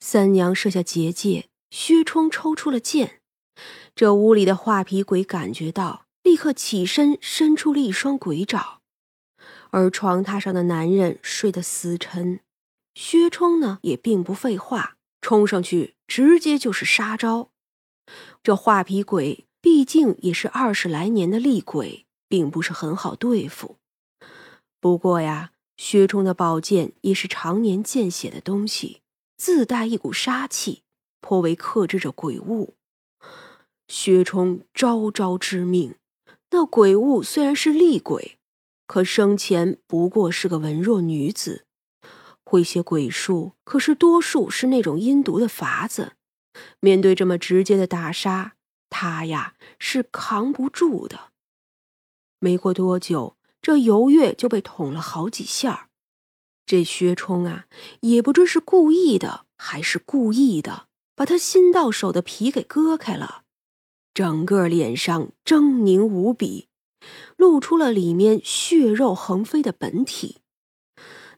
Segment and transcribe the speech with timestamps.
[0.00, 3.20] 三娘设下结界，薛冲抽出了剑。
[3.94, 8.80] 这屋里的画皮鬼感觉到，立刻起身，伸出了一双鬼爪。
[9.70, 12.40] 而床榻上的男人睡得死沉，
[12.94, 17.50] 薛冲呢也并不废话，冲上去直接就是杀招。
[18.42, 23.76] 这画皮鬼毕竟也是二十来年的厉鬼，并不是很好对付。
[24.80, 29.02] 不过呀，薛冲的宝剑也是常年见血的东西，
[29.40, 30.82] 自带一股杀气，
[31.22, 32.74] 颇为克制着鬼物。
[33.88, 35.94] 薛冲招招致命，
[36.50, 38.36] 那鬼物虽然是厉鬼，
[38.86, 41.64] 可生前不过是个文弱女子，
[42.44, 46.16] 会些鬼术，可是多数是那种阴毒的法子。
[46.80, 48.56] 面对这么直接的大杀，
[48.90, 51.30] 他呀是扛不住的。
[52.38, 55.89] 没过多久，这游月就被捅了好几下。
[56.70, 57.66] 这薛冲啊，
[58.02, 63.42] 也不知是故意的还是故意的，把他心到手的皮给割开了，
[64.14, 66.68] 整个脸上狰狞无比，
[67.36, 70.42] 露出了里面血肉横飞的本体。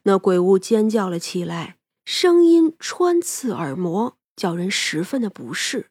[0.03, 4.15] 那鬼物尖叫了起来，声音穿刺耳膜。
[4.35, 5.87] 叫人十分的不适。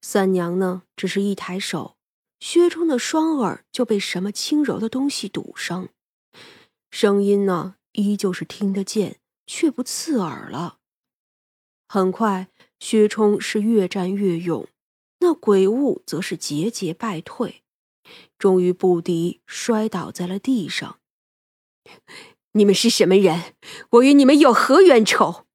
[0.00, 1.96] 三娘呢，只是一抬手，
[2.38, 5.88] 薛冲的双耳就被什么轻柔的东西堵上，
[6.92, 10.78] 声音呢，依旧是听得见，却不刺耳了。
[11.88, 14.68] 很快，薛冲是越战越勇，
[15.18, 17.62] 那鬼物则是节节败退，
[18.38, 21.00] 终于不敌，摔倒在了地上。
[22.52, 23.54] 你们是什么人？
[23.90, 25.46] 我与你们有何冤仇？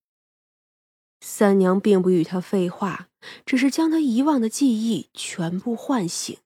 [1.22, 3.08] 三娘并不与他废话，
[3.46, 6.38] 只是将他遗忘的记忆全部唤醒。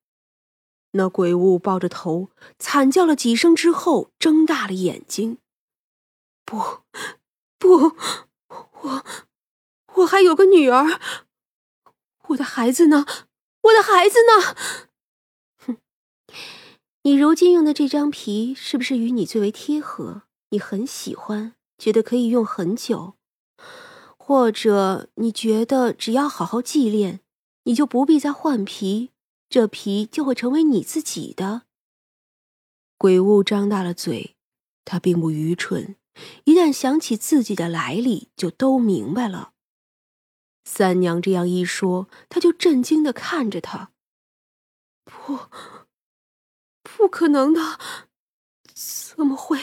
[0.92, 5.38] 那鬼物抱着头惨叫了几声之后，睁大了眼睛
[6.48, 6.80] ：“不，
[7.60, 7.94] 不，
[8.48, 9.06] 我，
[9.96, 10.98] 我还有个女儿，
[12.30, 13.06] 我的孩子呢？
[13.64, 14.56] 我的孩子呢？”
[15.60, 15.78] 哼，
[17.04, 20.22] 你如今用的这张皮是不是与你最为贴合？
[20.52, 23.16] 你很喜欢，觉得可以用很久。
[24.18, 27.20] 或者你觉得只要好好祭炼，
[27.64, 29.12] 你就不必再换皮，
[29.50, 31.64] 这皮就会成为你自己的。
[32.98, 34.38] 鬼物张大了嘴，
[34.86, 35.98] 他并不愚蠢，
[36.46, 39.54] 一旦想起自己的来历，就都明白了。
[40.66, 43.92] 三娘这样一说，他就震惊的看着他。
[45.06, 45.40] 不，
[46.84, 47.80] 不可能的，
[48.74, 49.60] 怎么会？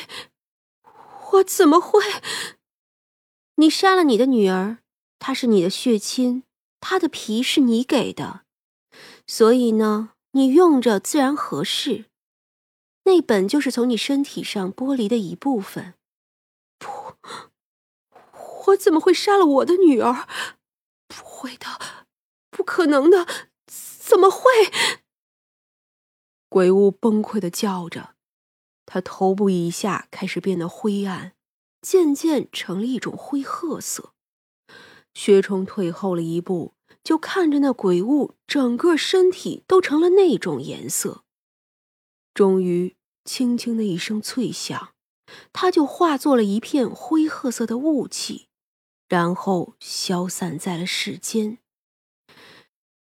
[1.32, 2.00] 我怎么会？
[3.56, 4.78] 你杀了你的女儿，
[5.18, 6.44] 她是你的血亲，
[6.80, 8.44] 她的皮是你给的，
[9.26, 12.06] 所以呢，你用着自然合适。
[13.04, 15.94] 那本就是从你身体上剥离的一部分。
[18.66, 20.28] 我怎么会杀了我的女儿？
[21.08, 22.06] 不会的，
[22.50, 23.26] 不可能的，
[23.66, 24.50] 怎么会？
[26.48, 28.14] 鬼物崩溃的叫着，
[28.86, 31.32] 他头部以下开始变得灰暗。
[31.82, 34.14] 渐渐成了一种灰褐色，
[35.12, 41.24] 薛冲退后了一步，就看着那鬼物，整个身体都成了那种颜色。
[42.32, 42.96] 终于，
[43.26, 44.94] 轻轻的一声脆响，
[45.52, 48.48] 他就化作了一片灰褐色的雾气，
[49.08, 51.58] 然后消散在了世间。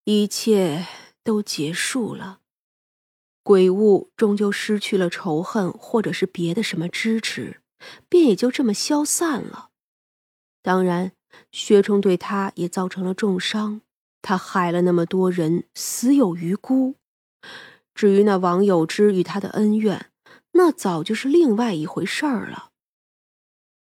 [0.06, 0.88] 一切
[1.24, 2.40] 都结束了，
[3.44, 7.62] 鬼物终究失去了仇恨，或者是别的什么支持。
[8.10, 9.70] 便也就这么消散了。
[10.62, 11.14] 当然，
[11.50, 13.80] 薛冲对他也造成了重伤，
[14.22, 16.96] 他害了那么多人，死有余辜。
[17.96, 20.12] 至于那王有之与他的恩怨，
[20.52, 22.72] 那早就是另外一回事儿了。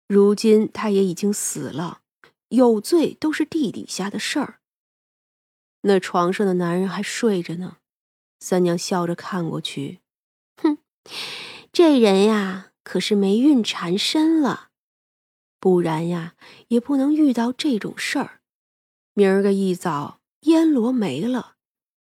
[0.10, 2.02] 如今他也已经死了，
[2.50, 4.60] 有罪都是地底下的事儿。
[5.82, 7.78] 那床上的男人还睡着呢。
[8.40, 10.02] 三娘笑着看过去，
[10.58, 10.78] 哼，
[11.72, 12.72] 这人呀。
[12.84, 14.70] 可是霉运缠身了，
[15.60, 16.36] 不然呀，
[16.68, 18.42] 也不能遇到这种事儿。
[19.16, 21.56] 明儿个一早，烟罗没了，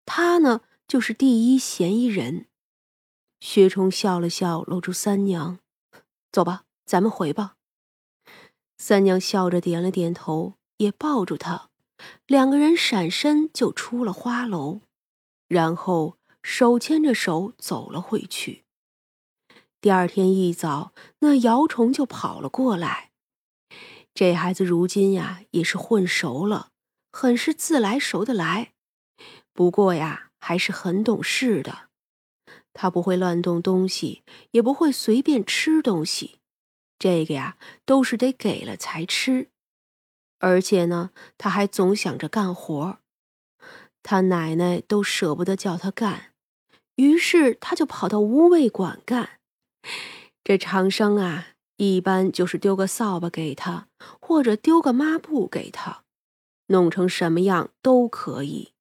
[0.05, 2.49] 他呢就是第一嫌疑人。
[3.39, 5.61] 薛冲笑了笑，搂住三娘
[6.33, 7.55] ：“走吧，咱们回吧。”
[8.85, 11.71] 三娘笑着点了点头，也抱住他，
[12.27, 14.81] 两个人闪身就出了花楼，
[15.47, 18.65] 然后手牵着手走了回去。
[19.81, 23.13] 第二天一早，那姚虫就跑了过来。
[24.13, 26.71] 这孩子如今呀，也是混熟了，
[27.13, 28.73] 很是自来熟的来。
[29.53, 31.91] 不过呀，还是很懂事的。
[32.73, 36.41] 他不会乱动东西，也不会随便吃东西。
[37.03, 39.49] 这个呀，都是得给了才吃。
[40.39, 43.01] 而且呢，他还总想着干活。
[44.05, 46.33] 他奶奶都舍不得叫他干，
[46.95, 49.41] 于是他就跑到无味馆干。
[50.45, 53.89] 这长生啊，一般就是丢个扫把给他，
[54.21, 56.05] 或者丢个抹布给他，
[56.69, 58.75] 弄成什么样都可以。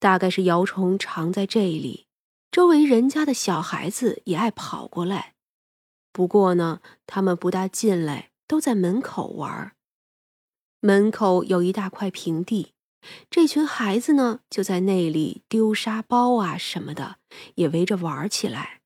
[0.00, 2.08] 大概是姚虫常在这里，
[2.50, 5.31] 周围人家的小孩子也爱跑过来。
[6.12, 9.72] 不过呢，他们不大进来，都在门口玩。
[10.80, 12.74] 门口有一大块平地，
[13.30, 17.16] 这群孩子呢就在那里丢沙包啊什么的，
[17.54, 18.80] 也围着玩起来。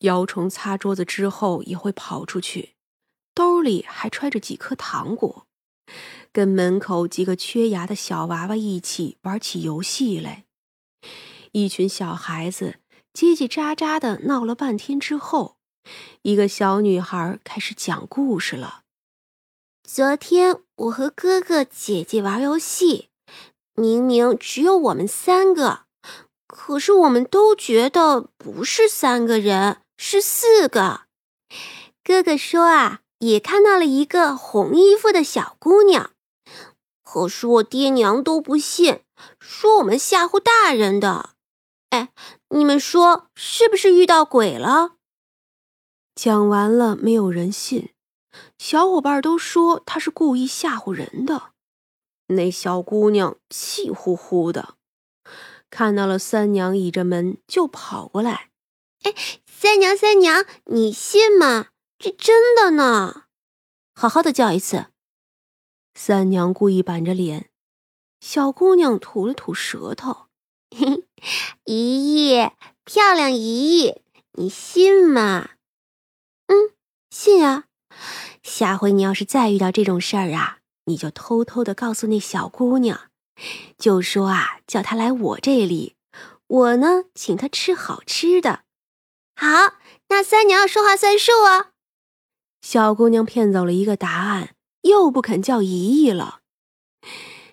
[0.00, 2.76] 姚虫擦桌子之后也会跑出去，
[3.34, 5.46] 兜里还揣着几颗糖果，
[6.32, 10.46] 跟门口几个缺牙的小娃娃一起玩起游戏来。
[11.52, 12.76] 一群小孩子
[13.12, 15.58] 叽叽喳喳的闹了半天之后，
[16.22, 18.82] 一个小女孩开始讲故事了。
[19.82, 23.08] 昨天我和哥哥姐姐玩游戏，
[23.74, 25.80] 明明只有我们三个，
[26.46, 29.82] 可是我们都觉得不是三个人。
[30.02, 31.02] 是四个。
[32.02, 36.12] 哥哥说啊，也看到了一个红衣服的小姑娘，
[37.04, 39.02] 可是我爹娘都不信，
[39.38, 41.30] 说我们吓唬大人的。
[41.90, 42.08] 哎，
[42.48, 44.92] 你们说是不是遇到鬼了？
[46.22, 47.94] 讲完了，没有人信，
[48.58, 51.52] 小伙伴都说他是故意吓唬人的。
[52.26, 54.74] 那小姑娘气呼呼的，
[55.70, 58.50] 看到了三娘倚着门就跑过来。
[59.04, 59.14] 哎，
[59.46, 61.68] 三娘，三娘，你信吗？
[61.98, 63.24] 这真的呢！
[63.94, 64.88] 好好的叫一次。
[65.94, 67.48] 三娘故意板着脸，
[68.20, 70.26] 小姑娘吐了吐舌头。
[71.64, 72.50] 姨姨，
[72.84, 74.02] 漂亮姨姨，
[74.32, 75.52] 你信吗？
[77.22, 77.64] 信啊。
[78.42, 83.10] 下回你要是再遇到这种事儿啊，你就偷偷的告诉那小姑娘，
[83.76, 85.96] 就说啊，叫她来我这里，
[86.46, 88.62] 我呢，请她吃好吃的。
[89.36, 89.74] 好，
[90.08, 91.72] 那三娘说话算数哦。
[92.62, 96.40] 小姑娘骗走了一个答案，又不肯叫姨姨了。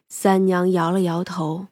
[0.07, 1.67] 三娘摇了摇头，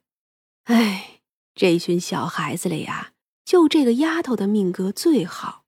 [0.65, 1.21] 哎，
[1.53, 3.11] 这群小孩子里呀，
[3.45, 5.61] 就这个丫头的命格最好。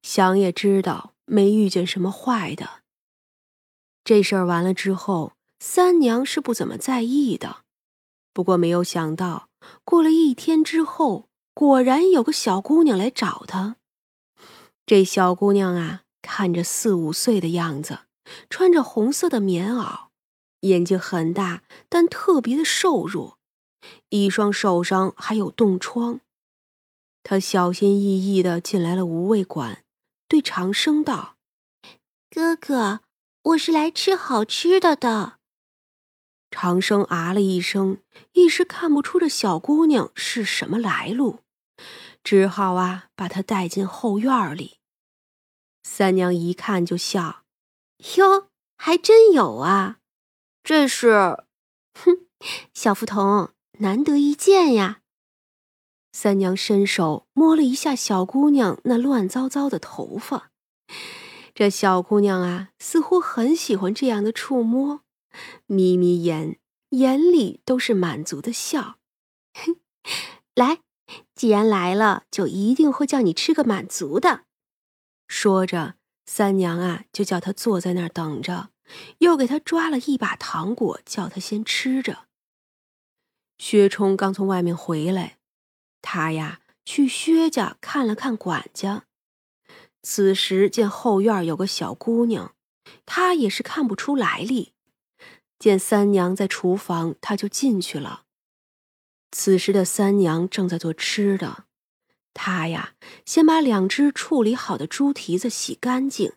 [0.00, 2.82] 想也知道没遇见什么坏的。
[4.02, 7.58] 这事儿完了之后，三娘是不怎么在意的。
[8.32, 9.48] 不过没有想到，
[9.84, 11.28] 过了一天之后。
[11.58, 13.78] 果然有个小姑娘来找他。
[14.86, 18.02] 这小姑娘啊，看着四五岁的样子，
[18.48, 20.06] 穿着红色的棉袄，
[20.60, 23.38] 眼睛很大，但特别的瘦弱，
[24.10, 26.20] 一双手上还有冻疮。
[27.24, 29.82] 她小心翼翼的进来了无味馆，
[30.28, 31.36] 对长生道
[32.30, 33.00] ：“哥哥，
[33.42, 35.38] 我是来吃好吃的的。”
[36.50, 38.02] 长生啊了一声，
[38.32, 41.40] 一时看不出这小姑娘是什么来路。
[42.22, 44.78] 只好啊，把她带进后院里。
[45.82, 47.44] 三娘一看就笑
[48.16, 49.98] ：“哟，还真有啊！
[50.62, 51.44] 这是，
[51.94, 52.26] 哼，
[52.74, 55.00] 小福童，难得一见呀。”
[56.20, 60.50] 三娘伸手摸了一下小姑娘那乱糟糟的头发，
[61.54, 65.02] 这小姑娘啊，似乎很喜欢这样的触摸，
[65.66, 66.58] 眯眯眼，
[66.88, 68.96] 眼里都是满足的笑。
[69.54, 69.76] 哼，
[70.56, 70.80] 来。
[71.36, 74.42] 既然来了，就一定会叫你吃个满足的。
[75.28, 75.94] 说着，
[76.26, 78.70] 三娘啊就叫他坐在那儿等着，
[79.18, 82.26] 又给他抓了一把糖果，叫他先吃着。
[83.56, 85.37] 薛冲刚从外面回来，
[86.00, 89.04] 他呀去薛家看了看管家，
[90.02, 92.54] 此时见后院有个小姑娘，
[93.04, 94.72] 他也是看不出来历。
[95.58, 98.22] 见三娘在厨房，他就进去了。
[99.32, 101.64] 此时的三娘正在做吃的，
[102.32, 102.94] 她呀，
[103.26, 106.32] 先把两只处理好的猪蹄子洗干净，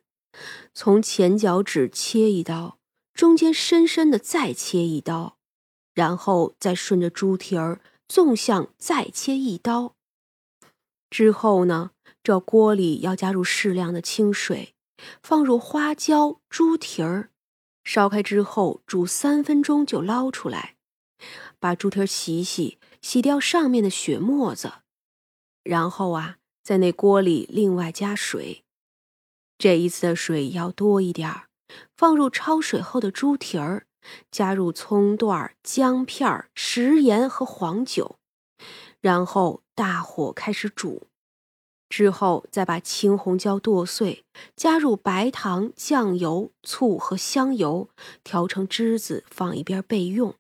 [0.74, 2.80] 从前脚趾切一刀，
[3.14, 5.38] 中间深深的再切一刀，
[5.94, 7.80] 然后再顺着猪蹄儿
[8.12, 9.96] 纵向再切一刀。
[11.10, 11.92] 之后呢，
[12.22, 14.76] 这锅里要加入适量的清水，
[15.24, 17.30] 放入花椒、猪蹄儿，
[17.86, 20.76] 烧开之后煮三分钟就捞出来。
[21.58, 24.74] 把猪蹄儿洗洗，洗掉上面的血沫子，
[25.64, 28.66] 然后啊，在那锅里另外加水。
[29.58, 31.48] 这一次的水要多一点儿，
[31.96, 33.88] 放入焯水后的猪蹄儿，
[34.32, 38.18] 加入葱段、姜片、食盐和黄酒，
[39.00, 41.08] 然后大火开始煮。
[41.90, 44.24] 之后再把青红椒剁碎，
[44.56, 47.90] 加入白糖、酱油、醋和香油，
[48.24, 50.34] 调成汁子，放一边备用。